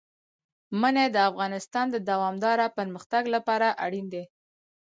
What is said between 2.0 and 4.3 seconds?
دوامداره پرمختګ لپاره اړین دي.